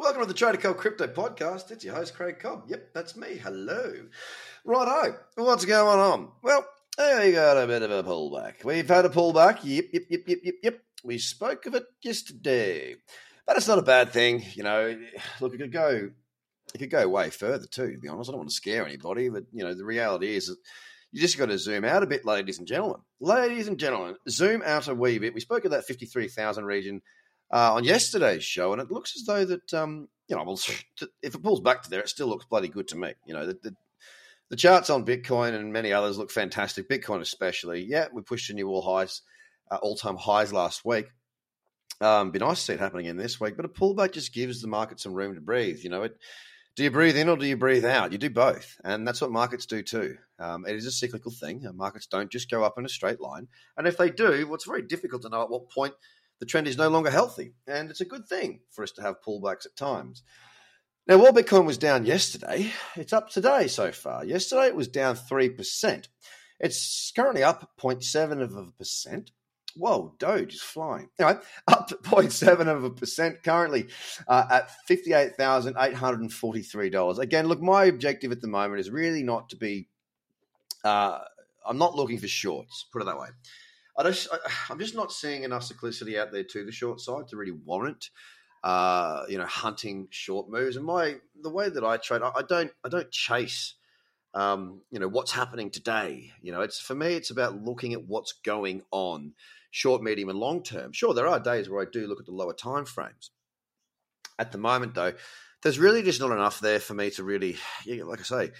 [0.00, 1.70] Welcome to the Trader Cobb Crypto Podcast.
[1.70, 2.64] It's your host, Craig Cobb.
[2.68, 3.36] Yep, that's me.
[3.36, 3.92] Hello.
[4.64, 5.18] Righto.
[5.34, 6.30] What's going on?
[6.42, 6.64] Well,
[6.96, 8.64] we got a bit of a pullback.
[8.64, 9.58] We've had a pullback.
[9.62, 10.80] Yep, yep, yep, yep, yep, yep.
[11.04, 12.96] We spoke of it yesterday.
[13.46, 14.42] But it's not a bad thing.
[14.54, 14.98] You know,
[15.38, 16.08] look, it could go
[16.74, 18.30] it could go way further too, to be honest.
[18.30, 20.48] I don't want to scare anybody, but you know, the reality is
[21.12, 23.02] you just got to zoom out a bit, ladies and gentlemen.
[23.20, 25.34] Ladies and gentlemen, zoom out a wee bit.
[25.34, 27.02] We spoke of that 53,000 region
[27.52, 30.60] uh, on yesterday's show, and it looks as though that um, you know, well,
[31.22, 33.12] if it pulls back to there, it still looks bloody good to me.
[33.26, 33.74] You know, the, the,
[34.48, 36.88] the charts on Bitcoin and many others look fantastic.
[36.88, 39.22] Bitcoin, especially, yeah, we pushed to new all highs,
[39.70, 41.08] uh, all time highs last week.
[42.00, 44.62] Um, be nice to see it happening in this week, but a pullback just gives
[44.62, 45.80] the market some room to breathe.
[45.82, 46.16] You know, it.
[46.76, 48.12] Do you breathe in or do you breathe out?
[48.12, 50.16] You do both, and that's what markets do too.
[50.38, 51.66] Um, it is a cyclical thing.
[51.74, 54.66] Markets don't just go up in a straight line, and if they do, well, it's
[54.66, 55.94] very difficult to know at what point
[56.40, 57.52] the trend is no longer healthy.
[57.66, 60.22] And it's a good thing for us to have pullbacks at times.
[61.06, 64.24] Now, while Bitcoin was down yesterday, it's up today so far.
[64.24, 66.08] Yesterday it was down 3%.
[66.58, 69.30] It's currently up 0.7 of a percent.
[69.76, 71.10] Whoa, Doge is flying.
[71.18, 73.88] Anyway, up 0.7 of a percent currently
[74.26, 77.18] uh, at $58,843.
[77.18, 79.88] Again, look, my objective at the moment is really not to be,
[80.84, 81.18] uh,
[81.66, 83.28] I'm not looking for shorts, put it that way.
[84.06, 84.38] I just, I,
[84.72, 88.10] am just not seeing enough cyclicity out there to the short side to really warrant,
[88.62, 90.76] uh, you know, hunting short moves.
[90.76, 93.74] And my the way that I trade, I, I don't, I don't chase,
[94.34, 96.32] um, you know, what's happening today.
[96.42, 99.34] You know, it's for me, it's about looking at what's going on,
[99.70, 100.92] short, medium, and long term.
[100.92, 103.30] Sure, there are days where I do look at the lower time frames.
[104.38, 105.12] At the moment, though,
[105.62, 108.50] there's really just not enough there for me to really, like I say,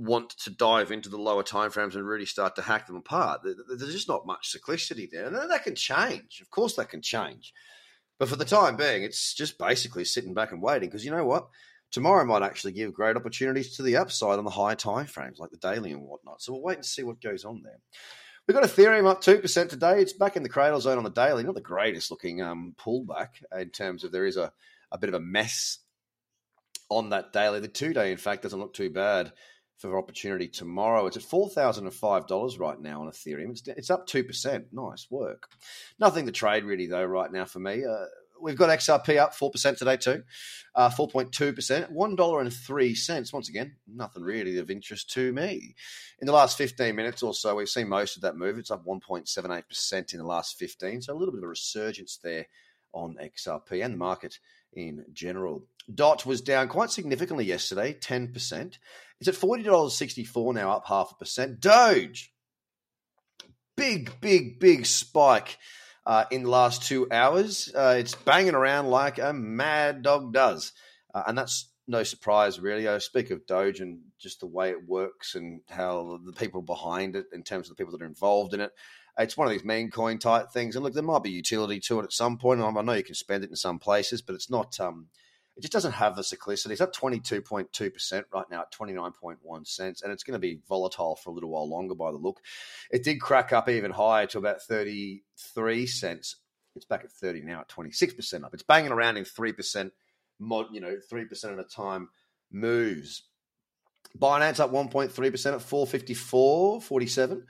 [0.00, 3.42] want to dive into the lower timeframes and really start to hack them apart.
[3.44, 5.26] There's just not much cyclicity there.
[5.26, 6.40] And that can change.
[6.40, 7.52] Of course, that can change.
[8.18, 11.26] But for the time being, it's just basically sitting back and waiting because you know
[11.26, 11.48] what?
[11.90, 15.50] Tomorrow might actually give great opportunities to the upside on the higher time frames like
[15.50, 16.40] the daily and whatnot.
[16.40, 17.80] So we'll wait and see what goes on there.
[18.46, 20.00] We've got Ethereum up 2% today.
[20.00, 21.42] It's back in the cradle zone on the daily.
[21.42, 24.52] Not the greatest looking um, pullback in terms of there is a,
[24.90, 25.78] a bit of a mess
[26.88, 27.60] on that daily.
[27.60, 29.32] The two day, in fact, doesn't look too bad
[29.80, 31.06] for opportunity tomorrow.
[31.06, 33.50] It's at $4,005 right now on Ethereum.
[33.50, 34.64] It's, it's up 2%.
[34.72, 35.48] Nice work.
[35.98, 37.84] Nothing to trade really, though, right now for me.
[37.84, 38.04] Uh,
[38.40, 40.22] we've got XRP up 4% today, too.
[40.74, 41.92] Uh, 4.2%.
[41.92, 43.32] $1.03.
[43.32, 45.74] Once again, nothing really of interest to me.
[46.20, 48.58] In the last 15 minutes or so, we've seen most of that move.
[48.58, 51.02] It's up 1.78% in the last 15.
[51.02, 52.46] So a little bit of a resurgence there
[52.92, 54.38] on XRP and the market
[54.72, 55.64] in general.
[55.92, 58.78] DOT was down quite significantly yesterday, 10%.
[59.20, 61.60] It's at $40.64 now, up half a percent.
[61.60, 62.32] Doge,
[63.76, 65.58] big, big, big spike
[66.06, 67.72] uh, in the last two hours.
[67.74, 70.72] Uh, it's banging around like a mad dog does.
[71.12, 72.86] Uh, and that's no surprise, really.
[72.88, 77.16] I speak of Doge and just the way it works and how the people behind
[77.16, 78.70] it, in terms of the people that are involved in it,
[79.22, 80.76] it's one of these meme coin type things.
[80.76, 82.60] And look, there might be utility to it at some point.
[82.60, 84.78] I know you can spend it in some places, but it's not.
[84.80, 85.08] Um,
[85.56, 86.70] it just doesn't have the cyclicity.
[86.70, 91.30] It's up 22.2% right now at 29.1 cents, and it's going to be volatile for
[91.30, 92.40] a little while longer by the look.
[92.90, 96.36] It did crack up even higher to about 33 cents.
[96.76, 98.54] It's back at 30 now at 26% up.
[98.54, 99.90] It's banging around in 3%,
[100.38, 102.08] mod, you know, 3% at a time
[102.50, 103.24] moves.
[104.18, 107.42] Binance up 1.3% at 454.47.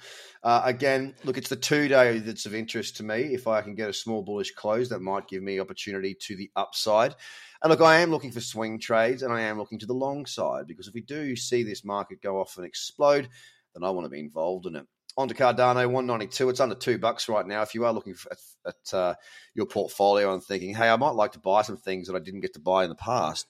[0.43, 3.35] Uh, again, look, it's the two day that's of interest to me.
[3.35, 6.51] If I can get a small bullish close, that might give me opportunity to the
[6.57, 7.15] upside.
[7.63, 10.27] And look, I am looking for swing trades and I am looking to the long
[10.27, 13.29] side because if we do see this market go off and explode,
[13.75, 14.87] then I want to be involved in it.
[15.17, 16.49] On to Cardano, 192.
[16.49, 17.63] It's under two bucks right now.
[17.63, 19.15] If you are looking at, at uh,
[19.55, 22.41] your portfolio and thinking, hey, I might like to buy some things that I didn't
[22.41, 23.47] get to buy in the past,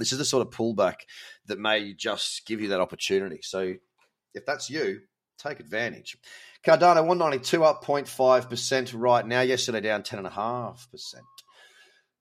[0.00, 0.96] this is the sort of pullback
[1.46, 3.40] that may just give you that opportunity.
[3.42, 3.74] So
[4.34, 5.00] if that's you,
[5.38, 6.16] take advantage.
[6.64, 9.40] Cardano 192 up 0.5% right now.
[9.40, 11.14] Yesterday down 10.5%.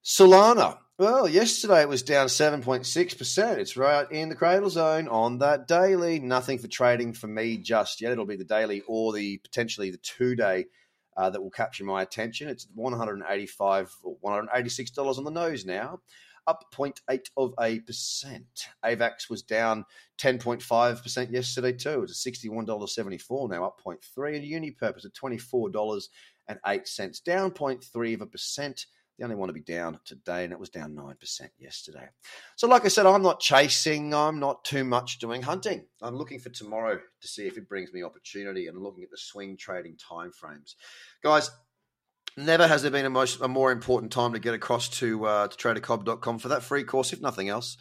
[0.03, 3.57] Solana, well, yesterday it was down 7.6%.
[3.57, 6.19] It's right in the cradle zone on that daily.
[6.19, 8.11] Nothing for trading for me just yet.
[8.11, 10.65] It'll be the daily or the potentially the two day
[11.19, 12.47] uh, that will capture my attention.
[12.47, 15.99] It's 185 or $186 on the nose now
[16.47, 18.69] up 0.8 of a percent.
[18.83, 19.85] AVAX was down
[20.17, 22.01] 10.5% yesterday too.
[22.03, 24.35] It's at $61.74 now, up 0.3.
[24.35, 28.87] And Unipurpose at $24.08, down 0.3 of a percent.
[29.19, 32.07] They only want to be down today, and it was down 9% yesterday.
[32.55, 35.85] So, like I said, I'm not chasing, I'm not too much doing hunting.
[36.01, 39.17] I'm looking for tomorrow to see if it brings me opportunity and looking at the
[39.17, 40.75] swing trading timeframes.
[41.21, 41.51] Guys,
[42.37, 45.47] Never has there been a, most, a more important time to get across to uh,
[45.47, 47.75] to tradercobb.com for that free course, if nothing else.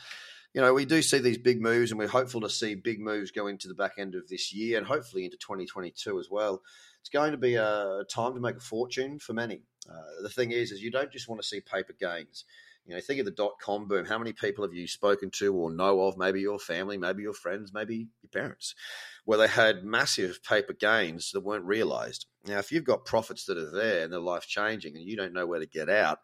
[0.55, 3.31] You know, we do see these big moves, and we're hopeful to see big moves
[3.31, 6.63] go into the back end of this year and hopefully into 2022 as well.
[7.01, 9.63] It's going to be a time to make a fortune for many.
[9.89, 12.45] Uh, the thing is, is you don't just want to see paper gains.
[12.87, 14.07] You know, think of the dot com boom.
[14.07, 16.17] How many people have you spoken to or know of?
[16.17, 18.75] Maybe your family, maybe your friends, maybe your parents,
[19.27, 22.27] where they had massive paper gains that weren't realized.
[22.47, 25.35] Now, if you've got profits that are there and they're life changing and you don't
[25.35, 26.21] know where to get out,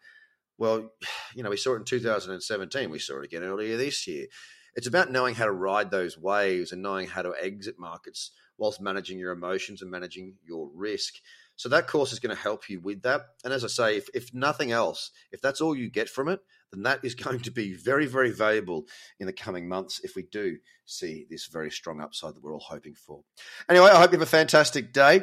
[0.57, 0.91] well,
[1.35, 2.91] you know, we saw it in 2017.
[2.91, 4.27] We saw it again earlier this year.
[4.75, 8.81] It's about knowing how to ride those waves and knowing how to exit markets whilst
[8.81, 11.15] managing your emotions and managing your risk.
[11.57, 13.23] So that course is going to help you with that.
[13.45, 16.41] And as I say, if, if nothing else, if that's all you get from it,
[16.73, 18.87] then that is going to be very, very valuable
[19.21, 22.61] in the coming months if we do see this very strong upside that we're all
[22.61, 23.23] hoping for.
[23.69, 25.23] Anyway, I hope you have a fantastic day,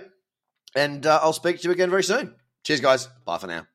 [0.75, 2.35] and uh, I'll speak to you again very soon.
[2.63, 3.09] Cheers, guys.
[3.25, 3.67] Bye for now.